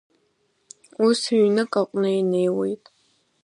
[1.07, 2.83] Ус ҩнык аҟны инеиуеит.